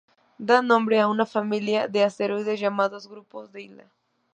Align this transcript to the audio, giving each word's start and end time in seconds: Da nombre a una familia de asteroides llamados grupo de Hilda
Da 0.49 0.61
nombre 0.63 0.99
a 0.99 1.07
una 1.07 1.27
familia 1.27 1.87
de 1.87 2.03
asteroides 2.03 2.59
llamados 2.59 3.07
grupo 3.07 3.47
de 3.47 3.61
Hilda 3.61 3.91